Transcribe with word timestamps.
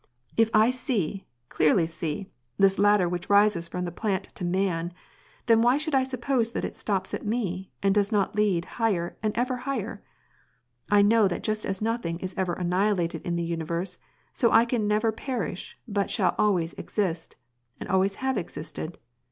If 0.35 0.49
I 0.51 0.71
see, 0.71 1.27
clearly 1.49 1.85
see, 1.85 2.31
this 2.57 2.79
ladder 2.79 3.07
which 3.07 3.29
rises 3.29 3.67
from 3.67 3.85
the 3.85 3.91
plant 3.91 4.23
to 4.33 4.43
man, 4.43 4.93
then 5.45 5.61
why 5.61 5.77
should 5.77 5.93
I 5.93 6.03
suppose 6.05 6.53
that 6.53 6.65
it 6.65 6.75
stops 6.75 7.13
at 7.13 7.23
me, 7.23 7.69
and 7.83 7.93
does 7.93 8.11
not 8.11 8.35
lead 8.35 8.65
higher 8.81 9.15
and 9.21 9.31
ever 9.37 9.57
higher? 9.57 10.01
I 10.89 11.03
know 11.03 11.27
that 11.27 11.43
just 11.43 11.67
as 11.67 11.83
nothing 11.83 12.17
is 12.17 12.33
ever 12.35 12.53
annihilated 12.53 13.21
in 13.21 13.35
the 13.35 13.43
universe, 13.43 13.99
so 14.33 14.51
I 14.51 14.65
can 14.65 14.87
never 14.87 15.11
perish 15.11 15.77
but 15.87 16.09
shall 16.09 16.33
always 16.35 16.73
exist, 16.79 17.35
and 17.79 17.87
always 17.87 18.15
have 18.15 18.39
existed. 18.39 18.97